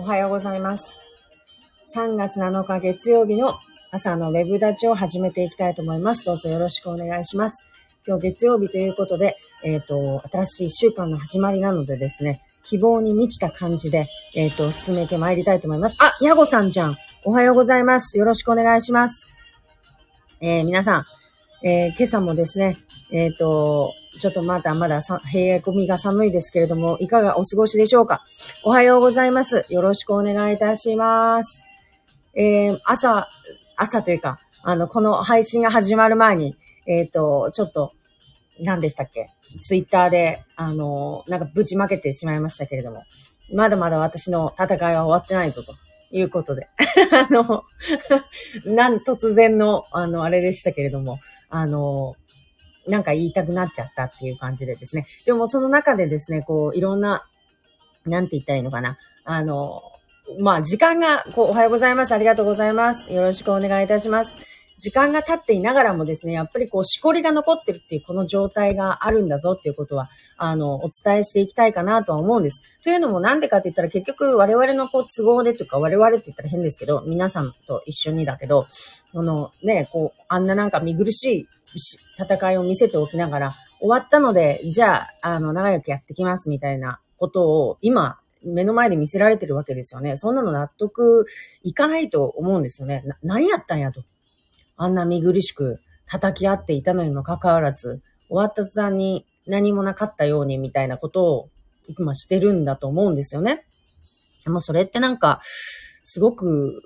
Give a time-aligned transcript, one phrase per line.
[0.00, 1.00] おはようございます。
[1.92, 3.58] 3月7日月曜日の
[3.90, 6.24] 朝のウェブ立ちを始めていきたいと思います。
[6.24, 7.66] どうぞよろしくお願いします。
[8.06, 14.06] 今日月曜日ということで、えっ、と、新しい一週間の始まりなのでですね、希望に満ちた感じで、
[14.36, 15.96] えっ、と、進めてまいりたいと思います。
[15.98, 16.96] あ、ヤゴさんじゃん。
[17.24, 18.16] おはようございます。
[18.18, 19.36] よろしくお願いします。
[20.40, 21.04] えー皆さん、
[21.62, 22.76] えー今朝もですね、
[23.10, 28.24] えっ、と、ちょっとまだまださ、冷え込みが寒いですけれども、いかがお過ごしでしょうか？
[28.62, 29.64] おはようございます。
[29.70, 31.64] よろしくお願いいたします。
[32.34, 33.28] えー朝、
[33.76, 37.92] 朝というか、あの、この配信が始まる前に、えっ、と、ちょっと、
[38.60, 39.30] 何でしたっけ？
[39.60, 43.02] ツイッターで、あの、なんかぶちまけてしまいましたけれども、
[43.52, 45.74] まだまだ私の戦いは終わってないぞと
[46.10, 46.68] いうことで、
[47.12, 47.64] あの、
[48.64, 51.18] なん、突然の、あの、あれでしたけれども、
[51.50, 52.16] あの、
[52.86, 55.04] なんか言いたくなっちゃったっていう感じでですね。
[55.26, 57.28] でもその中でですね、こう、いろんな、
[58.06, 58.98] なんて言ったらいいのかな。
[59.24, 59.82] あの、
[60.38, 62.12] まあ、時間が、こう、おはようございます。
[62.12, 63.12] ありがとうございます。
[63.12, 64.36] よろしくお願いいたします。
[64.78, 72.62] 時間が経っていながらもですね、やっぱりこう、しこりが残ってるっていうこの状態があるんだぞっていうことは、あの、お伝えしていきたいかなとは思うんです。
[72.84, 78.66] というのもなんでかって言ったら結局我々のこう都合でというか我々って言ったら変ですけど、皆さんと一緒にだけど、
[79.12, 81.48] そのね、こう、あんななんか見苦しい
[82.16, 90.16] 戦いを見せておきながら、終わったので、じゃあ、あの、長くやってきますみたいなことを今、目の前で見せられてるわけですよね。
[90.16, 91.26] そんなの納得
[91.62, 93.02] いかないと思うんですよね。
[93.04, 94.02] な何やったんやと。
[94.78, 101.48] あんな見苦しく叩き合っていたのにもかかわらず、終わった途端に何もなかったようにみたいなことを
[101.98, 103.64] 今してるんだと思うんですよね。
[104.44, 105.40] でもそれってなんか、
[106.02, 106.80] すごく、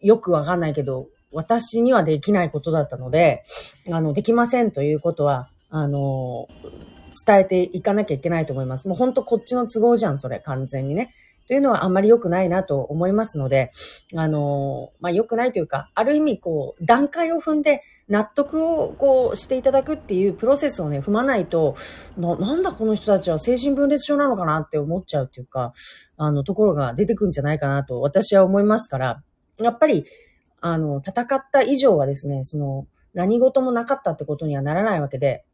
[0.00, 3.42] よくわかんないけど、私にはできないことだったので、
[3.90, 6.48] あの、できませんということは、あの、
[7.26, 8.88] 伝えていかなきゃいけないと思います。
[8.88, 11.12] もう本当こっちの都合じゃん、それ、完全にね。
[11.46, 13.70] というのはあんまり良くないなと思いますので、
[14.16, 21.76] あの、まあ、良くないというか、ある意味こう、段階を踏んで納得をこうしていただくっていうプロセスをね、踏まないと、
[22.16, 25.72] な、なんだこの人たちは精神分裂症なのかなって思っちゃうっていうか、
[26.16, 29.22] あの、ところが出てくるんじゃないかなと私は思いますから、
[29.60, 30.04] やっぱり、
[30.60, 35.44] あの、戦った以上はですね、その、何事もなかったってことにはならないわけで、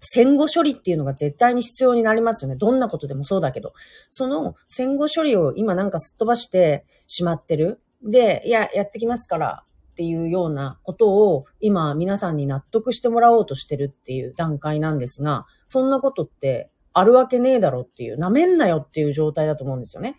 [0.00, 2.56] 戦後処理っていうのが絶対に必要になりますよね。
[2.56, 3.72] どんなことでもそうだけど。
[4.10, 7.80] その戦後処理を今なんかすっ飛ばしてしまってる。
[8.02, 20.16] で、いや、やってきますからっていうようなことを今皆さんに納得してもらおうとしてるっていう段階なんですが、そんなことってあるわけねえだろっていう、舐めんなよっていう状態だと思うんですよね。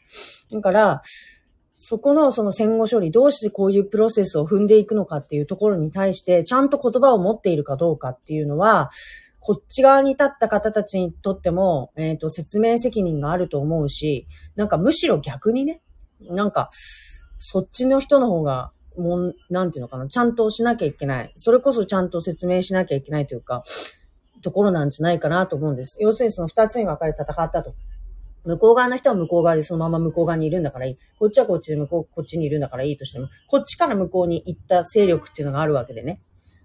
[0.52, 1.02] だから、
[1.80, 8.90] そこのその戦後処理、どうしてこういうプロセスを踏んでいくのかっていうところに対して、ちゃんと言葉を持っているかどうかっていうのは、
[9.48, 14.28] こっち側に立った方たちにとっても、えっ、と、説明責任があると思うし、
[14.58, 15.82] なんかむしろ逆にね、
[16.20, 16.70] なんか、
[17.40, 21.32] そっちの人の方が、もう、なんていうのかな、ちゃんとしなきゃいけない。
[21.38, 23.64] それこそちゃんと説明しなきゃいけないというか、
[24.42, 25.96] ところなんじゃないかなと思うんです。
[26.02, 27.74] 要するにその二つに分かれて戦ったと。
[28.44, 30.98] 向こう側の人は向こう側でそのまま向こう側にいるんだからいい。
[31.18, 36.20] こっちはこっちで向こう、こっちにいるんだからいいとしても、こっちから向こうに行った勢力っていうのがあるわけでね。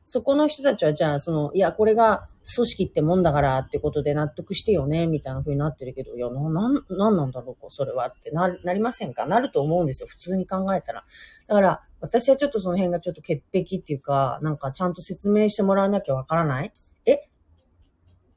[0.05, 9.27] そこの人たちはじゃあ、その、いや、これが組織ってもんだからってことで納得してよね、みたいな風になってるけど、いや、な、なん、なんなんだろうか、それはってな、なりませんか？
[9.27, 11.05] なると思うんですよ、普通に考えたら。
[11.47, 16.73] だから、私はちょっとその辺がちょっと潔癖っていうか、なんかちゃんと説明してもらわなきゃわからない？
[17.07, 17.29] え？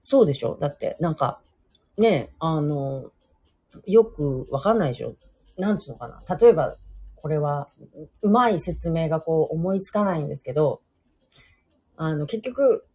[0.02, 0.58] そうでしょ？
[0.62, 1.42] だって、なんか、
[1.98, 3.12] ね、あの、
[3.86, 5.16] よくわかんないでしょ？
[5.58, 6.38] なんつうのかな？
[6.38, 6.78] 例えば、
[7.16, 7.70] これは、
[8.22, 10.82] うまい説明がこう思いつかないんですけど、
[11.98, 12.86] あの、結局、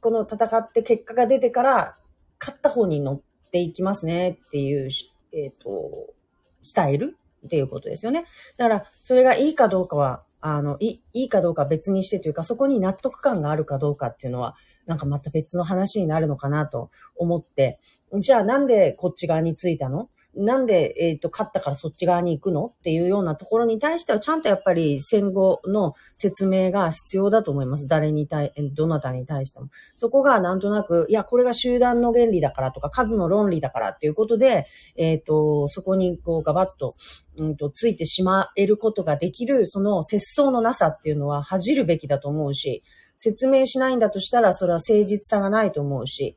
[0.00, 1.96] この戦って結果が出てから、
[2.40, 3.20] 勝った方に乗っ
[3.50, 4.90] ていきますねっていう、
[5.32, 6.14] えっ、と、
[6.62, 8.24] スタイルっていうことですよね。
[8.56, 14.54] だから、それがいいかどうかは、あの、いいいかどうか別にしてというか、そこに納得感があるかどうかっていうのは、
[14.86, 17.80] なんかまた別の話になるのかなと思って、
[18.20, 20.08] じゃあなんでこっち側についたの？
[20.38, 27.88] なんで、えっ、と、勝ったからそっち側に行くのっていうようなところに対しては、ちゃんとやっぱり戦後の説明が必要だと思います。
[27.88, 29.68] 誰に対、どなたに対しても。
[29.96, 36.94] そこがなんとなく、いや、これが集団の原理だからとか、数の論理だからっていうことで、えっ、と、そこにこうガバッと、
[37.40, 42.82] うんと、ついてしまえることができる、その節操のなさっていうのは恥じるべきだと思うし、
[43.16, 46.36] 説明しないんだとしたら、それは誠実さがないと思うし、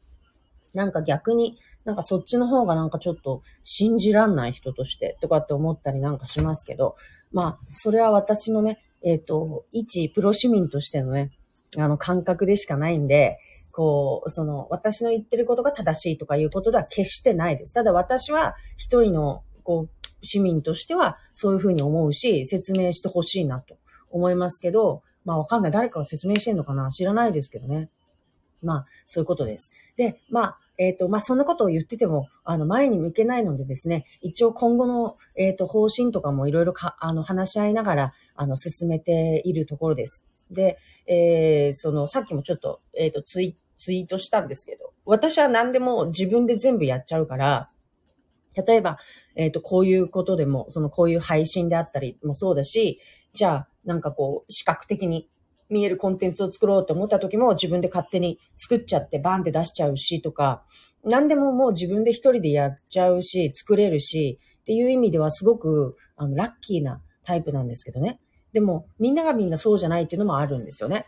[0.73, 6.95] なんか逆に、なんかそっちの方がなんかちょっと信じらんない人としてとかって思ったりなんかしますけど、
[7.31, 11.31] まあ、それは私のね、えっ、と、一プロ市民としてのね、
[11.77, 13.39] あの感覚でしかないんで、
[13.71, 17.73] こう、その、私の言ってることが正しいとかいうことでは決してないです。
[17.73, 19.89] ただ私は一人の、こう、
[20.21, 23.77] 市民としてはそういうふうに思うし、説明してほしいなと
[24.11, 25.71] 思いますけど、まあわかんない。
[25.71, 26.91] 誰かが説明してんのかな？
[26.91, 27.89] 知らないですけどね。
[28.61, 29.71] まあ、そういうことです。
[29.95, 40.25] で、まあ、えっ、ー、と、まあ、そんなことを言ってても、あの、前に向けないのでですね、一応今後の、えっ、ー、と、方針とかもいろいろか、あの、話し合いながら、あの、進めているところです。
[40.49, 47.69] で、えー、その、さっきもちょっと、えっ、と、ツイ、ツイートしたんですけど、私は何でも自分で全部やっちゃうから、
[48.65, 48.97] 例えば、
[49.35, 52.99] えっ、と、こういうことでも、その、こういう配信であったりもそうだし、
[53.33, 55.29] じゃあ、なんかこう、視覚的に
[55.71, 60.63] 見えるコンテンツを作ろうと思った時も自分で勝手に作っちゃってバンって出しちゃうしとか、
[61.03, 68.19] 何でももう自分で一人でやっちゃうし、作れるし、っていう意味ではすごく、あの、ラッキーなタイプなんですけどね。
[68.53, 71.07] でも、みんながみんなそうじゃないっていうのもあるんですよね。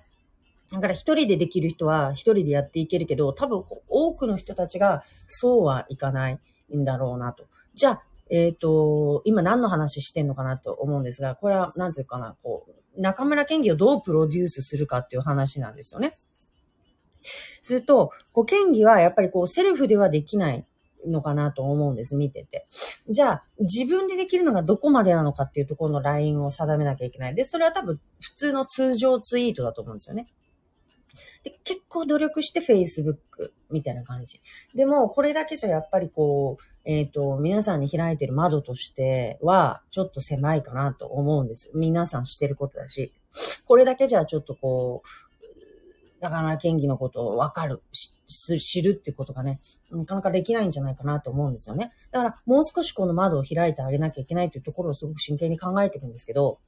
[0.72, 6.40] だから一人でできる人は一人でやっていけるけど、多分多くの人たちがそうはいかない
[6.76, 7.46] んだろうなと。
[7.76, 16.14] じゃあ、えっ、ー、と、今何の話してんのかなと思うんですが、これは何ていうかな、こう、中村県議をどうプロデュースするかっていう話なんですよね。
[17.62, 20.66] すると、こう、県議はやっぱりこう、セルフではできない
[21.08, 22.68] のかなと思うんです、見てて。
[23.10, 27.36] じゃあ、自分でできるのがどこまでなのかっていうところのラインを定めなきゃいけない。
[27.36, 30.28] で、それは多分、普通の通常ツイートだと思うんですよね。
[31.44, 33.18] で、結構努力して Facebook
[33.70, 34.42] みたいな感じ。
[34.76, 41.72] でも、これだけじゃやっぱりこう、えっ、ー、と、皆さんに開いてる窓としては、ちょっと狭いかなと思うんです。
[41.74, 43.14] 皆さんしてることだし。
[43.66, 47.82] これだけじゃちょっとこう、なかなか県議のことをわかる、
[48.26, 49.60] 知るってことがね、
[49.92, 51.92] なかなかできないんじゃないかなと思うんですよね。
[52.12, 56.60] だから、もう少しこの窓を開いてあげなきゃいけないというところをすごく真剣に考えてるんですけど、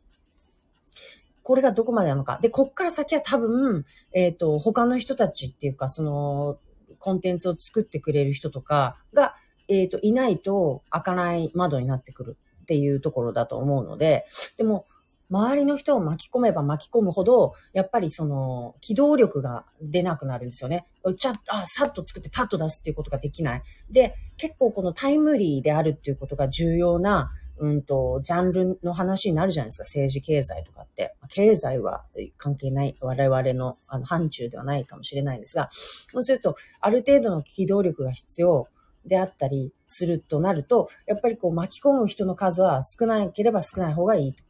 [1.44, 2.40] これがどこまでなのか。
[2.42, 6.58] で、こっから先は多分、えっ、ー、と、他の人たちっていうか、その、
[7.00, 9.36] コンテンツを作ってくれる人とかが、
[9.68, 14.26] えっ、ー、と、いないと開かない窓になってくるっていうところだと思うので、
[14.58, 14.86] でも、
[15.30, 20.86] 周りの人を巻き込めば巻き込むほど、やっぱりその、機動力が出なくなるんですよね。
[21.18, 23.64] ちゃっと、あ、さっと作ってパッと出すっていうことができない。
[23.90, 29.84] で、結構このタイムリーであるっていうことが重要な、うんと、ジャンルの話になるじゃないですか。
[29.84, 31.16] 政治経済とかって。
[31.30, 32.04] 経済は
[32.38, 38.68] 関係ない、我々のあの範疇ではないかもしれないんですが、そうすると、ある程度の機動力が必要。
[39.06, 44.44] であったりするとなると、やっぱりこう巻き込む人の数は少なければ少ない方がいいと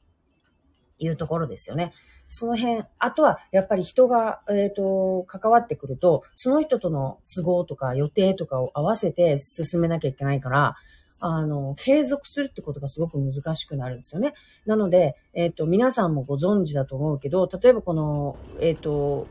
[0.97, 1.93] いうところですよね。
[2.27, 10.75] その辺、あとはやっぱり人が、えっ、ー、と、関わってくると、その人との都合とか予定とかを合わせて進めなきゃいけないから、
[11.19, 14.33] あの、継続するってことがすごく難しくなるんですよね。
[14.65, 19.27] なので、えっ、ー、と、皆さんもご存知だと思うけど、例えばこの、えっ、ー、と、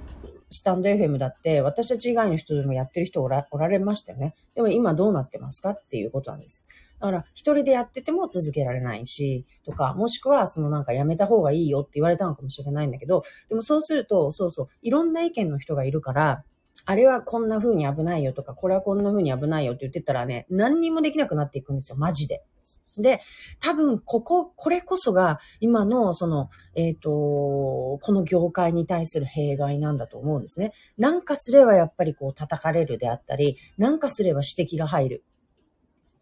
[0.54, 4.34] スタンド FM だって、私たち以外の人でもやってる人おらおられましたよね。
[4.54, 6.64] でも今どうなってますかっていうことなんです。
[7.00, 16.44] だから、一人でやってても続けられないし、とか、もしくは、そのなんかやめた方がいいよって言われたのかもしれないんだけど、でもそうすると、そうそう、いろんな意見の人がいるから、
[16.86, 22.42] あれはこんな風に危ないよとか、これはこんな風に危ないよって言ってたらね、何にもできなくなっていくんですよ、マジで。
[23.02, 23.20] で、
[23.60, 30.72] 多分、ここ、これこそが、今の、その、えっ、ー、と、この業界に対する弊害なんだと思うんですね。
[30.98, 35.24] なんかすればやっぱりこう叩かれるであったり、なんかすれば指摘が入る。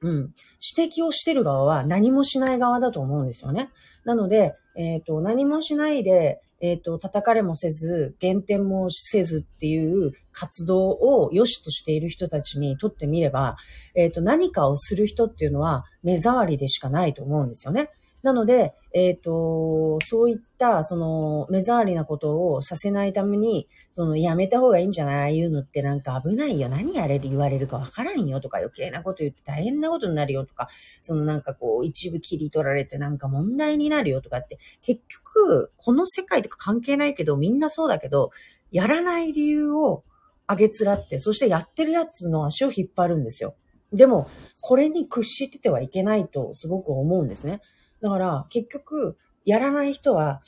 [0.00, 0.34] うん。
[0.76, 3.70] 指摘をしてる側は何もしない側だと思うんですよね。
[4.04, 13.56] なので、えっ、ー、と、何もしないで、えっ、ー、と、叩かれもせず、減点もせずっていう活動を良しとしている人たちにとってみれば、
[13.96, 17.90] えっ、ー、と、何かをする人っていうのは目障りでしかないと思うんですよね。
[18.22, 25.14] なので、えっ、ー、と、そういった、その、目障りなことをさせないために、その、やめた方がいいんじゃない？
[25.16, 26.68] ああいうのってなんか危ないよ。
[26.68, 30.68] 何やれる、言われるかわからんよとか、余計なこと言って大変なことになるよとか、
[31.00, 38.30] そのなんかこう、一部切り取られてなんか問題になるよとかって、結局、この世界とか関係ないけど、みんなそうだけど、
[38.70, 40.04] やらない理由を
[40.46, 43.56] あげつらって、そしてやってるやつの足を引っ張るんですよ。
[43.92, 44.28] でも、
[44.60, 47.60] これに屈しててはいけないとすごく思うんですね。
[48.02, 50.42] だから、結局、やらない人は、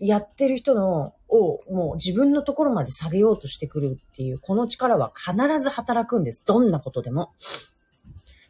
[0.00, 6.44] やってる人の、を、もう自分のところまで下げようとしてくるっていう、この力は必ず働くんです。
[6.46, 7.32] どんなことでも。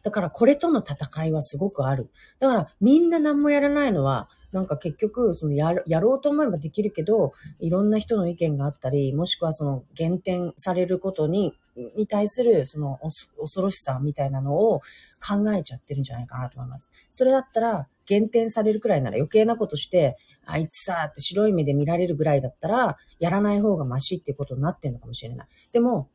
[0.03, 2.09] だから、これとの戦いはすごくある。
[2.39, 11.53] だから、みんな何もやらないのは、なんか結局、そのややろうと思えばできるけど、いろんな人の意見があったり、もしくはその減点されることに、
[11.95, 12.99] に対するその
[13.39, 14.81] 恐ろしさみたいなのを
[15.25, 16.89] 考えちゃってるんじゃないかなと思います。
[17.11, 25.47] それだったら、減点されるくらいなら余計なことして、あいつさって白い目で見られるぐらいだったら、やらない方がマシっていうことになってんのかもしれない。
[25.71, 26.09] でも、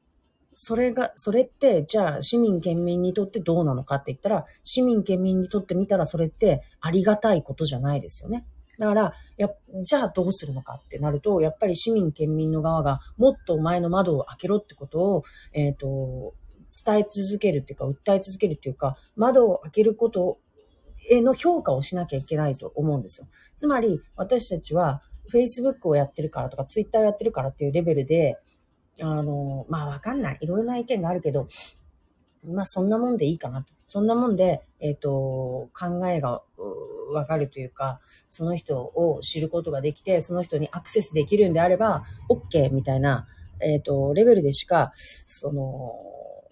[0.52, 8.44] それが、それって、じゃあ市民県民にとってどうなのかって言ったら、市民県民にとってみたらそれってありがたいことじゃないですよね。
[8.78, 9.48] だから、や、
[9.82, 15.24] じゃあどうするのかってなると、やっぱり市民県民の側がもっと前の窓を開けろってことを、
[15.54, 16.34] えっ、ー、と、
[16.84, 20.38] 伝え続けるっていうか、訴え続けるっていうか、窓を開けること
[21.10, 23.28] の評価をしなきゃいけないと思うんですよ。
[23.56, 28.38] つまり、私たちは、Facebook をやってるからとか、Twitter をやってるからっていうレベルで、
[29.02, 30.38] あの、まあわかんない。
[30.40, 31.46] いろいろな意見があるけど、
[32.44, 33.72] まあそんなもんでいいかなと。
[33.86, 36.42] そんなもんで、えっ、ー、と、考えが
[37.12, 43.26] わかるというか、その人を知ることができて、その人にアクセスできるんであれば、OK みたいな、
[43.60, 45.92] えっ、ー、と、レベルでしか、その、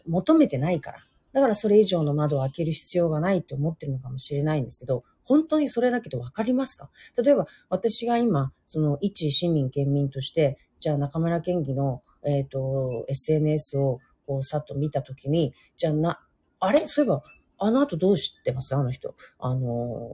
[0.07, 0.99] 求めてないから。
[1.35, 6.91] だからそれ以上の窓を開ける必要がないと思ってるのかもしれないんですけど、本当にそれだけでわかりますか？
[7.23, 16.21] 例えば、私が今、その一市民県民として、じゃあ中村県議のえっ、ー、と、SNS をこうさっと見たときに、じゃあな、
[16.61, 16.87] あれ？
[16.87, 17.23] そういえば、
[17.59, 18.75] あの後どう知ってます？
[18.75, 19.15] あの人。
[19.39, 20.11] あの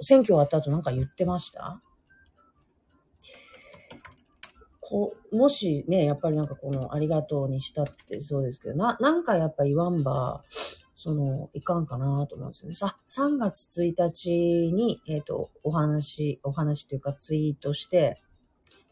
[0.00, 1.80] 選挙終わった後なんか言ってました？
[4.92, 10.44] こう、もしね、やっぱりなんかこのありがとうにしたってそうですけど、な、なんかやっぱ言わんば、
[10.94, 12.74] その、いかんかなと思うんですよね。
[12.74, 14.30] さ、3月1日
[14.70, 18.20] に、えっ、ー、と、お話、お話というかツイートして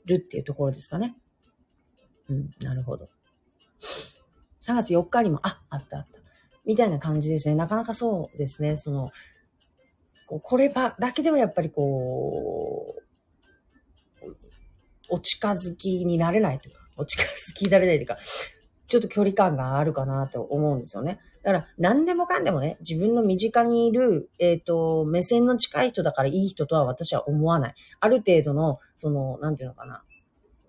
[0.06, 1.18] るっていうところですかね。
[2.30, 3.10] うん、なるほど。
[4.62, 6.18] 3月4日にも、あ、あったあった。
[6.64, 7.54] みたいな感じですね。
[7.56, 8.76] なかなかそうですね。
[8.76, 9.10] その、
[10.26, 13.09] こうこれば、だけではやっぱりこう、
[15.10, 18.18] お近づきになれないというか、お近づきになれないというか、
[18.86, 21.20] ちょっと距離感があるかなと思うんですよね。
[21.44, 27.74] だから、何でもかんでもね、自分の身近にいる、えっ、ー、と、目線の近い人だからいい人とは私は思わない。
[28.00, 30.02] ある程度の、その、なんていうのかな、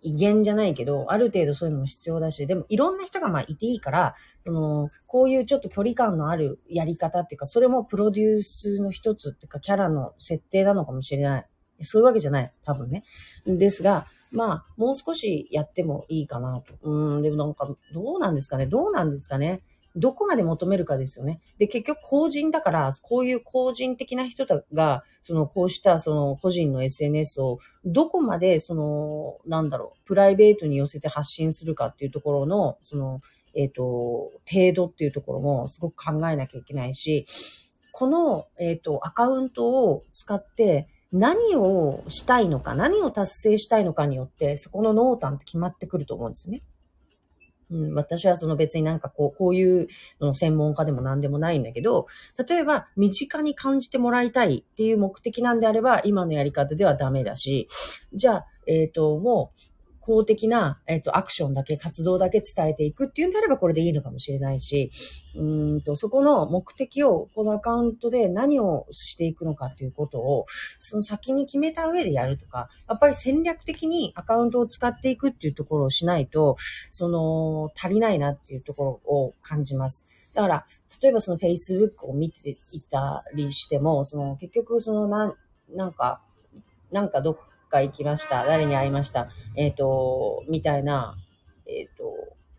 [0.03, 11.45] 威厳じゃないけど、ある程度そういうのも必要だし、でもいろんな人がまあいていいから、その、こういうちょっと距離感のあるやり方っていうか、それもプロデュースの一つっていうか、キャラの設定なのかもしれない。
[11.81, 12.53] そういうわけじゃない。
[12.63, 13.03] 多分ね。
[13.45, 16.73] ですが、まあ、もう少しやってもいいかなと。
[16.83, 19.61] うん、でもなんか、どうなんですかねどうなんですかね
[19.95, 21.41] どこまで求めるかですよね。
[21.57, 33.21] で、結局公人だから、こういう公人的な人たが、その、こうしたその個人の SNS を、どこまで、その、なんだろう、プライベートに寄せて発信するかっていうところの、その、
[33.53, 37.25] えっ、ー、と、程度っていうところもすごく考えなきゃいけないし、
[37.91, 46.63] この、えっ、ー、と、アカウントを使って、何をしたいのか、何を達成したいのかによって、そこの濃淡って決まってくると思うんですよね。
[47.71, 49.87] うん、私はその別になんかこう、こういう
[50.19, 52.07] の専門家でも何でもないんだけど、
[52.47, 57.67] 例えば身近に感じてもらいたいっていう目的なんであれば、今のやり方ではダメだし、
[58.13, 59.59] じゃあ、えっ、ー、と、もう、
[60.11, 64.91] 公的な、えっ、と、アクションだけ、活動だけ伝えていくっていうんであればこれでいいのかもしれないし、
[65.35, 65.41] う
[65.77, 70.45] んと、そこの目的を、このアカウントで何をしていくのかっていうことを、
[70.79, 76.57] その先に決めた上でやるとか、やっぱり戦略的にアカウントを使っていくっていうところをしないと、
[76.91, 80.09] その、足りないなっていうところを感じます。
[80.33, 80.65] だから、
[81.01, 85.35] 例えばその Facebook を見ていたりしても、その結局そのなん、
[85.73, 86.21] なんか、
[86.91, 87.37] なんかどっ
[87.71, 88.45] か行きました。
[88.45, 89.29] 誰に会いました。
[89.55, 91.15] えっ、ー、と、みたいな、
[91.65, 92.03] えっ、ー、と、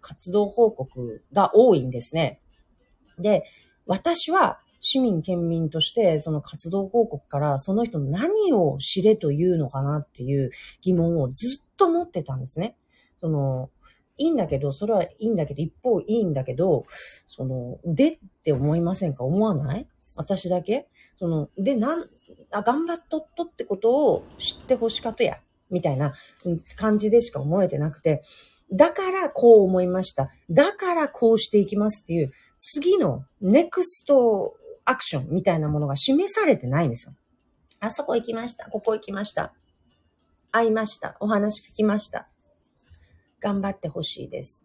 [0.01, 2.41] 活動報告が多いんですね。
[3.19, 3.45] で、
[3.87, 10.51] 私は市民県民としてその活動報告からその人何を知れというのかなっていう
[10.81, 12.77] 疑問をずっと持ってたんですね。
[13.21, 13.71] その、
[14.19, 16.85] いいんだけど、それはいいんだけど、一方いいんだけど、
[17.27, 19.25] その、でって思いませんか？
[19.25, 19.87] 思わない？
[20.17, 20.89] 私だけ？
[21.17, 22.09] その、で、なん、
[22.51, 25.39] あ、頑張っとっとってことを知ってほしかとや、
[25.71, 26.13] みたいな
[26.77, 28.23] 感じでしか思えてなくて、
[28.73, 30.31] だからこう思いました。
[30.51, 37.15] だからこうしていきますっていう、次のネクストアクションみたいなものが示されてないんですよ。
[37.81, 38.71] あそこ行きました。
[38.71, 39.53] ここ行きました。
[40.51, 41.17] 会いました。
[41.21, 42.29] お話聞きました。
[43.41, 44.65] 頑張ってほしいです。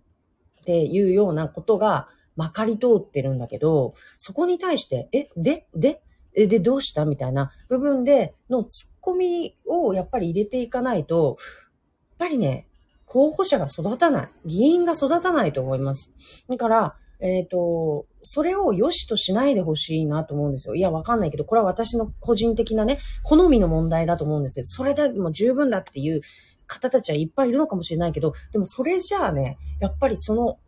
[0.61, 6.03] っていうようなことがまかり通ってるんだけど、そこに対して、え、で、で、
[6.37, 7.05] え、で、どうした？
[7.05, 8.67] みたいな部分での突っ
[9.01, 12.67] 込みをやっぱり入れていかないと、やっぱりね、
[13.05, 14.29] 候補者が育たない。
[14.45, 16.11] 議員が育たないと思います。
[16.47, 20.75] だから、えっ、ー、と、それを良しとしないでほしいなと思うんですよ。
[20.75, 26.21] いや、わかんないけど、これは私の個人的なね、好みの問題だと思うんですけど、それでも十分だっていう
[26.67, 30.59] 方たちはいっぱいいるのかもしれないけど、でもそれじゃあね、やっぱりその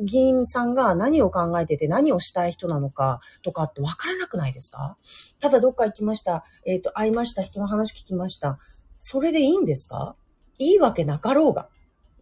[0.00, 4.96] 議員さんが何を考えてて何をしたい人なのかとかってわからなくないですか？
[5.40, 6.44] ただどっか行きました。
[6.66, 7.42] えっ、ー、と、会いました。
[7.42, 8.58] 人の話聞きました。
[8.96, 10.16] それでいいんですか？
[10.58, 11.68] いいわけなかろうが。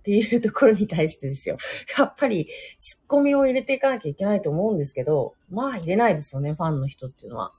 [0.00, 1.58] っていうところに対してですよ。
[1.98, 2.46] やっぱり、
[2.80, 7.52] ツッコミを入れていかなきゃいけないと思うんですけど、まあ入れないですよね、ファンの人っていうのは。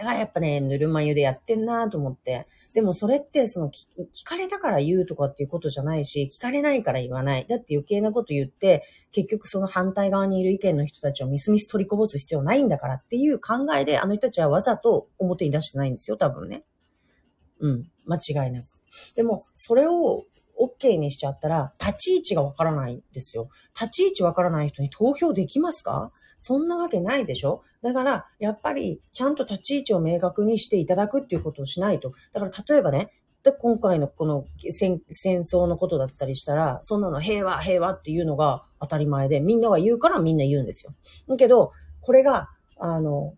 [0.00, 2.46] だからやっぱね、ぬるま湯でやってんなと思って。
[2.72, 3.86] でもそれってその聞
[4.24, 7.46] かれたから言うとかっていうことじゃないし、聞かれないから言わない。
[7.46, 16.64] だって余計なこと言って、結局その反対側にいる意見の人たちをみすみす取りこぼす必要ないんだからっていう考えで、あの人たちはわざと表に出してないんですよ、多分ね。
[17.60, 18.64] うん、間違いなく。
[19.14, 20.24] でも、それを
[20.58, 23.50] OK にしちゃったら、立ち位置がわからないんですよ。
[23.78, 26.10] 立ち位置わからない人に投票できますか？
[26.42, 27.62] そんなわけないでしょ？
[27.82, 32.14] だから、やっぱり、ちゃんと立ち位置を明確にしていただくっていうことをしないと。
[32.32, 40.94] だから、例えばね、で、今回のこの戦争のことだったりしたら、そんなの平和、平和っていうのが当たり前で、みんなが言うからみんな言うんですよ。
[41.28, 43.34] だけど、これが、あの、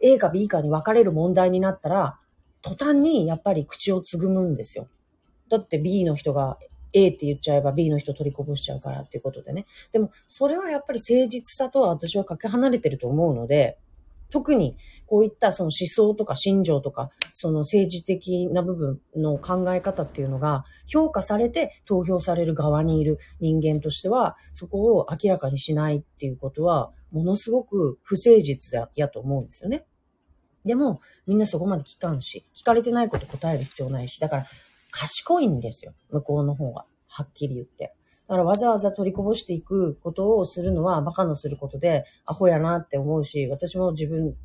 [0.00, 2.18] A か B かに分かれる問題になったら、
[2.62, 4.88] 途端にやっぱり口をつぐむんですよ。
[5.50, 6.58] だって B の人が
[6.92, 9.66] A って言っちゃえば B の人取りこぼしちゃうからっていうことでね。
[9.92, 13.78] でも、それはやっぱり誠実さとは私はかけ離れてると思うので、
[14.32, 29.84] 特にこういったその思想とか心情とか、その政治的な部分の考え方っていうのが評価されて投票される側にいる人間としては、そこを明らかにしないっていうことは、ものすごく不誠実だやと思うんですよね。
[30.64, 34.46] でも、みんなそこまで聞かんし、聞かれてないこと答える必要ないし、だから、
[34.92, 35.94] 賢いんですよ。
[36.10, 36.86] 向こうの方が。
[37.08, 37.94] はっきり言って。
[38.28, 44.36] だからわざわざ取りこぼしていくことをするのは馬鹿のすることで、アホやなって思うし、私も自分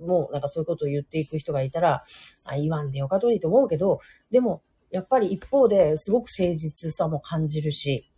[0.00, 2.02] もなんかそういうことを言っていく人がいたら、
[2.46, 8.10] あ言わんでよかとりと思うけど、でも、やっぱり一方ですごく誠実さも感じるし、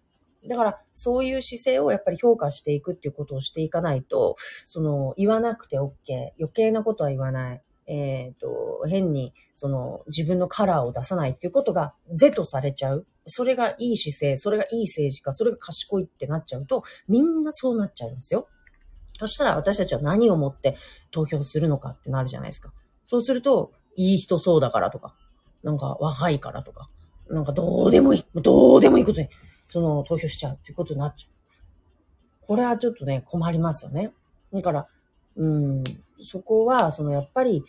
[0.49, 5.93] だから、そういう姿勢をやっぱり評価していくっていうことをしていかないと、その、言わなくて OK。
[6.39, 7.63] 余計なことは言わない。
[7.87, 13.07] えっ、ー、と、変に、その、自分のカラーを出さないっていうことが、是とされちゃう。
[13.27, 18.49] それがいい姿勢、それがいい政治家、それが賢いってなっちゃうと、みんなそうなっちゃいますよ。
[19.19, 20.77] そしたら私たちは何をもって
[21.11, 22.73] 投票するのかってなるじゃないですか。
[23.07, 25.15] そうすると、いい人そうだからとか、
[25.63, 26.91] なんか若いからとか、
[27.29, 29.29] なんかどうでもいい、どうでもいいことに、
[29.69, 31.35] その投票しちゃうっていうことになっちゃう。
[32.47, 34.13] これはちょっとね、困りますよね。
[34.53, 34.89] だから、
[35.37, 35.85] うん、
[36.19, 37.65] そこは、そのやっぱり、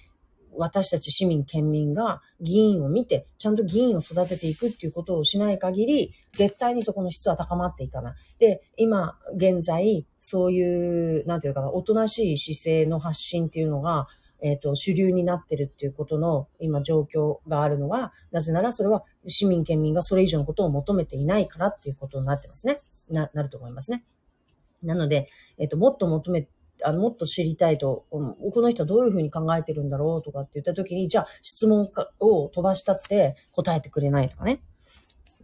[0.57, 8.13] 私たち市民、県民が議員を見て、ちゃんと議員を育てていくっていうことをしない限り、絶対にそこの質は高まっていかない。
[8.39, 14.07] で、今、現在、そういう、なんていうかな、おとなしい姿勢の発信っていうのが、
[14.41, 22.79] えっ、ー、と、主流になってるっていうことの今状況があるのは、なぜならそれは市民県民がそれ以上のことを求めていないからっていうことになってますね。
[23.09, 24.03] な、なると思いますね。
[24.83, 26.47] なので、えっ、ー、と、もっと求め
[26.87, 34.61] あの、もっと知りたいと、この人はどういうふうに考えてるんだろうとかって言った時に、じゃあ質問を飛ばしたって答えてくれないとかね。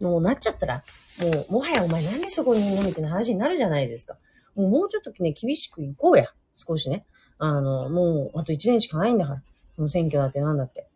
[0.00, 0.84] もうなっちゃったら、
[1.20, 4.18] もう、もはやお前なんでそこにいるのみたいな話になるじゃないですか。
[4.54, 6.26] もうもうちょっとね、厳しくいこうや。
[6.54, 7.06] 少しね。
[7.38, 9.42] あの、もう、あと1年しかないんだから。
[9.76, 10.86] もう選挙だってなんだって。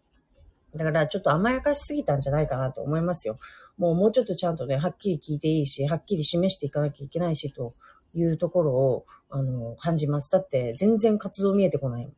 [0.74, 3.38] だからちょっと甘やかしすぎたんじゃないかなと思いますよ。
[3.78, 7.72] もうもうちょっとちゃんとね、はっきり聞いていいし、はっきり示していかなきゃいけないしと
[8.18, 10.31] いうところを、あの、感じます。
[10.31, 12.12] だって全然活動見えてこない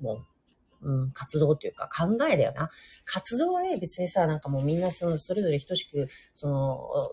[0.00, 0.26] もん。
[0.80, 2.70] うん、活動っていうか考えだよな。
[3.04, 7.12] 活動はね、別にさ、なんかもうみんなその、それぞれ等しく、その、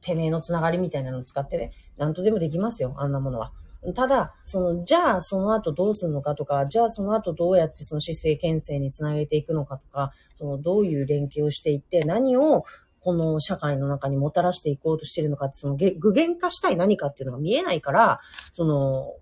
[0.00, 3.52] てめえのつながりみたいなのを使ってね、なんとでもできますよ、あんなものは。
[3.94, 12.64] ただ、その、じゃあその後どうするのかとか、じゃあその後どうやってその姿勢牽制につなげていくのかとか、その、どういう連携をしていって、何を
[13.08, 18.20] この社会の中にもたらしていこうとしてるのかって、その具現化したい何かっていうのが見えないから、
[18.52, 19.14] その、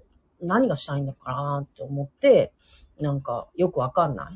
[0.42, 2.52] 何がしたいんだかなって思って、
[2.98, 4.30] なんかよくわかんな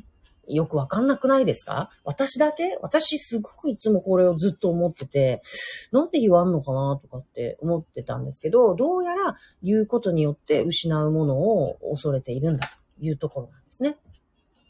[0.46, 0.54] い。
[0.54, 1.90] よくわかんなくないですか？
[2.04, 2.78] 私だけ？
[2.80, 5.42] 私すごくいつもこれをずっと思ってて、
[5.90, 12.68] なんで言わんのかなとかって思ってたんですけど、どうやら言うことによって失うものを恐れているんだ
[13.00, 13.96] というところなんですね。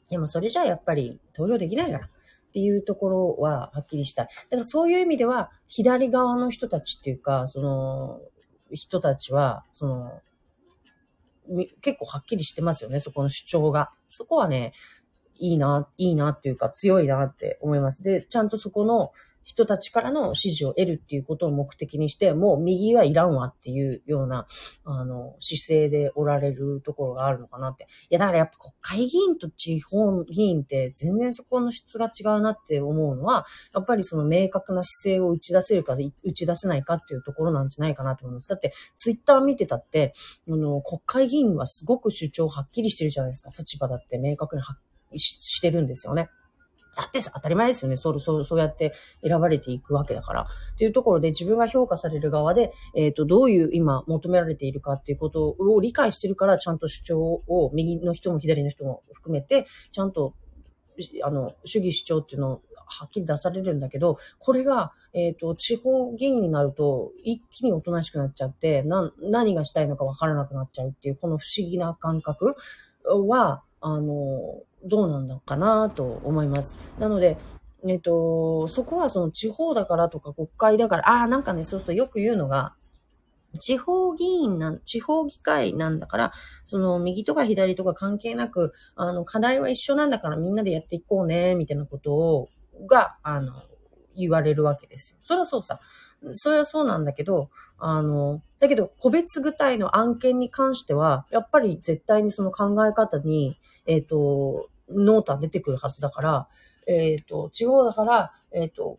[0.08, 2.08] でもそれじゃあやっぱり投票できないから。
[2.50, 4.26] っていうところははっきりしたい。
[4.26, 8.20] だからそういう意味では、左側の人たちっていうか、その、
[8.72, 10.20] 人たちは、その、
[11.80, 13.92] 結構はっきりしてますよね、そこの主張が。
[14.08, 14.72] そこはね、
[15.36, 18.02] いいな、いいなっていうか強いなって思います。
[18.02, 19.12] で、ちゃんとそこの、
[19.50, 24.46] 人たちからの支持を得るっていうことを目的にして、もう右はいらんわっていうような、
[24.84, 27.88] あの、姿勢でおられるところがあるのかなって。
[28.10, 38.48] いや、だからやっぱ国会議員と地方議員って全然そこの質が違うなって思うのは、やっぱりその明確な姿勢を打ち出せるか、打ち出せないかっていうところなんじゃないかなと思います。
[38.48, 40.12] だって、ツイッター見てたって、
[40.48, 43.50] あの、国会議員はすごく主張はっきりしてるじゃないですか。
[43.50, 44.76] 立場だって明確には
[45.16, 46.28] ししてるんですよね。
[46.96, 47.96] だってさ、当たり前ですよね。
[47.96, 50.42] そう、そう、そうやって選ばれていくわけだから。
[50.42, 60.34] っていうところで自分が評価される側で、えっ、ー、と、どういう今求められているかっていうことを理解してるから、ちゃんと主張を右の人も左の人も含めて、ちゃんと、
[61.22, 72.56] あの、主義主張っていうのをはっきり出されるんだけど、これが、えっ、ー、と、地方議員になると、一気におとなしくなっちゃって、な、何がしたいのかわからなくなっちゃうっていう、この不思議な感覚
[73.04, 76.76] は、あの、どうなんだかなと思います。
[76.98, 77.36] なので、
[77.86, 82.74] えっ、と、そこはその地方だからとか国会だから、ああ、なんかね、そうそうよく言うのが、
[83.58, 86.32] 地方議員なん、地方議会なんだから、
[86.64, 92.48] その右とか左とか関係なく、あの、課題は一緒なんだからみんなでやっていこうね、みたいなことを、
[92.86, 93.62] が、あの、
[94.16, 95.18] 言われるわけですよ。
[95.20, 95.80] それはそうさ。
[96.32, 106.48] それはそうなんだけど、あの、だけど、個別具体の案件に関しては、やっぱり絶対にその考え方に、えっ、ー、と、ノータ出てくるはずだから、
[106.86, 108.98] えっ、ー、と、地方だから、えっ、ー、と、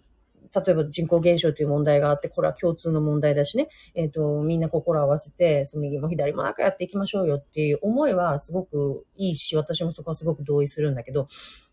[0.54, 11.28] 例えば人口減少という問題があって、これは共通の問題だしね、えっ、と、みんな心を合わせて、その右も左も中やっていきましょうよっていう思いはすごくいいし、私もそこはすごく同意するんだけど、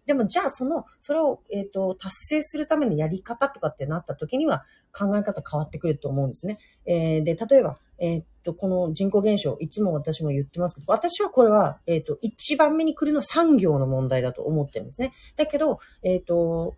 [0.09, 6.59] でもじゃあその、それを、えっ、ー、と、達成するためのやり方とかってなった時には考え方変わってくると思うんですね。
[6.87, 15.13] えー、で、例えば、えっ、と、この人口減少、いつも私も言ってますけど、私はこれは、えっ、と、一番目に来るのは産業の問題だと思ってるんですね。
[15.37, 16.75] だけど、えっ、と、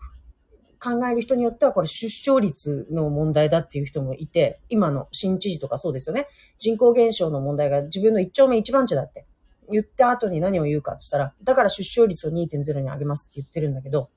[0.82, 6.26] 考える人によってはこれ出生率の問題だっていう人もいて、今の新知事とかそうですよね。
[6.58, 9.26] 人口減少の問題が自分の一丁目一番地だって
[9.70, 14.10] 言った後に何を言うかって言ったら、だから出生率を2.0に上げますって言ってるんだけど、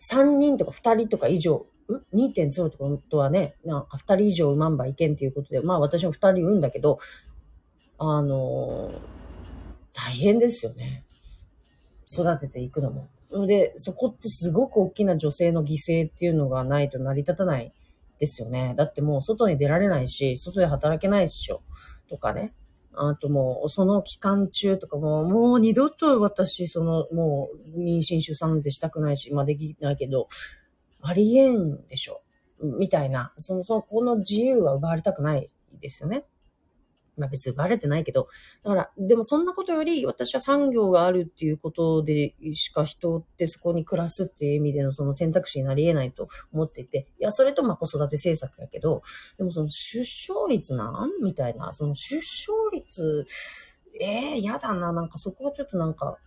[0.00, 1.66] 3人とか2人とか以上、
[2.14, 6.98] 2.0ってことはね、なんか2人以上産まんばいけんっていうことで、まあ私も2人産んだけど、
[7.98, 8.92] あの、
[9.92, 11.04] 大変ですよね。
[12.10, 13.08] 育てていくのも。
[13.46, 17.74] で、そこってすごく大きな女性の犠牲っていうのがないと成り立たない
[18.18, 18.74] ですよね。
[18.76, 21.62] だってもう外に出られないし、外で働けないでしょ。
[22.08, 22.54] とかね。
[23.00, 30.28] あともう、その期間中とかも、もう二度と私、その、もう、妊娠出産でしたくないし、まあできないけど、
[31.00, 32.22] ありえんでしょ。
[32.60, 36.24] みたいな、そも、そもこの自由は奪われたくないですよね。
[37.18, 38.28] まあ別にバレてないけど、
[38.64, 49.02] だから、でもそんなことより、私は産業があるっていうことでしか人ってそこに暮らすっていう意味でのその選択肢になり得ないと思っていて、いや、それとまあ子育て政策やけど、
[49.36, 51.22] でもその出生率なん？
[51.22, 53.26] みたいな、その出生率、
[54.00, 56.18] ええー、やだな、なんかそこはちょっとなんか、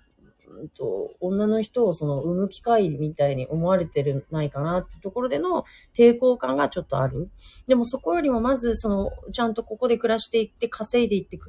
[0.60, 5.64] うんと、女の人をその産む機会みたいに思われてるないかなってところでの
[5.96, 7.30] 抵抗感がちょっとある。
[7.68, 11.40] でもそこよりもまずその、ちゃんとここで暮らしていって稼いでいってい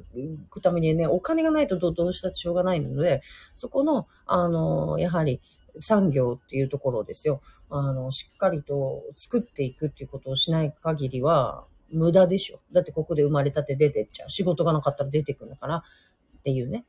[0.49, 3.21] くためにね、お金がないとどうしたってしょうがないので、
[3.55, 5.41] そこの、あの、やはり、
[5.77, 7.41] 産業っていうところですよ。
[7.69, 12.59] あの、しっかりと作っていくっていうことをしない限りは、無駄でしょ。
[12.71, 14.29] だってここで生まれたって出てっちゃう。
[14.29, 15.83] 仕事がなかったら出てくるのかな
[16.37, 16.85] っていうね。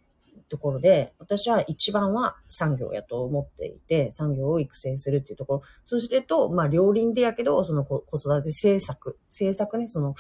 [0.49, 5.63] ところで、私は一番は産業やと思っていて、産業を育成するっていうところ。
[5.85, 10.15] そしてと、まあ、両輪でやけど、その子育て政策、政策ね、その、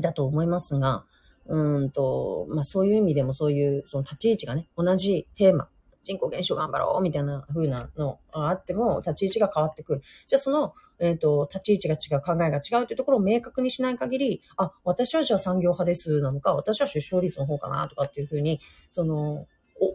[0.00, 1.04] だと思いますが、
[1.46, 5.68] うんと、まあ、そういう意味でもそういう、その立ち位置がね、同じテーマ、
[6.08, 10.00] 人口減少頑張ろうみたいな風なのがあっても、立ち位置が変わってくる。
[10.26, 18.58] じゃあその、えっ、ー、と、立ち位置が違う、考えが違うというところを明確にしない限り、あ、私はじゃあ産業派ですなのか、私は出生率の方かなとかっていう風に、
[18.90, 19.46] その、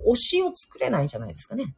[0.07, 1.73] 推しを作れないじゃないですかね。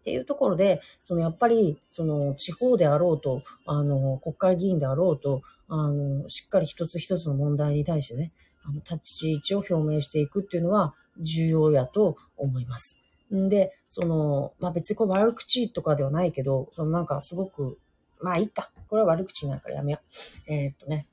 [0.00, 8.32] っていうところで、そのやっぱり、その地方であろうと、あの、国会議員であろうと、あの、しっかり一つ一つの問題に対してね、
[8.64, 12.99] あの、立ち位置を表明していくっていうのは重要やと思います。
[13.34, 17.78] んで、その、まあ、別にこれ悪口とかではないけど、そのなんかすごく、
[18.20, 18.70] まあいいか。
[18.88, 20.00] これは悪口になるからやめよ
[20.48, 20.52] う。
[20.52, 21.08] えー、っとね。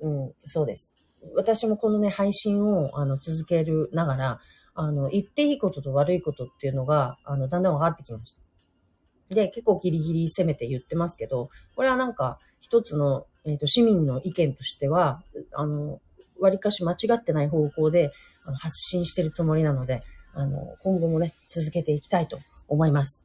[0.00, 0.94] うん、そうです。
[1.34, 4.40] 私もこのね、配信をあの続けるながら、
[4.74, 8.40] あの、言っていいことと悪いことっていうのが、あの、だんだん分かってきました。
[9.34, 15.22] で、結構ギリギリ攻めて言ってますけど、これはなんか一つの、えっ、ー、と、市民の意見としては、
[15.54, 16.00] あの、
[16.38, 18.10] 割かし間違ってない方向で
[18.60, 20.00] 発信してるつもりなので、
[20.36, 23.24] あの、今後もね、続けていきたいと思います。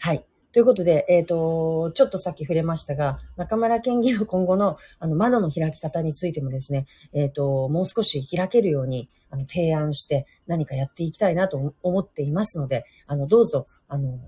[0.00, 0.24] はい。
[0.50, 14.18] ということで、えっ、ー、と、ちょっとさっき触れましたが、中村県議の今後のあの窓の開き方についてもですね、えっ、ー、と、もう少し開けるようにあの提案して何かやっていきたいなと思っていますので、あの、どうぞ、あの、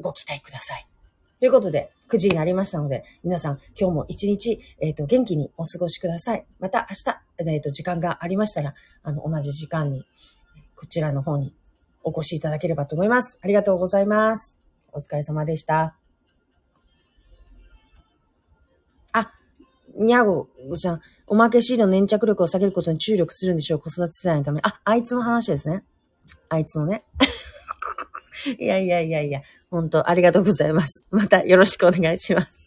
[0.00, 0.86] ご期待ください。
[1.38, 6.44] ということで、9時になりましたので、皆さん、今日も一日、えっ、ー、と、元気にお過ごしください。
[6.58, 6.96] また明
[7.46, 10.04] 日、えっ、と、時間がありましたら、あの、同じ時間に、
[10.76, 11.54] こちらの方に
[12.04, 13.38] お越しいただければと思います。
[13.42, 14.58] ありがとうございます。
[14.92, 15.94] お疲れ様でした。
[19.12, 19.32] あ、
[19.96, 24.60] にゃごさん、おまけシールの粘着力を下げることに注力するんでしょう、子育て世代のため。
[24.62, 25.84] あ、あいつの話ですね。
[26.48, 27.04] あいつのね。
[28.58, 31.06] いやいやいやいや、本当ありがとうございます。
[31.10, 32.61] またよろしくお願いします。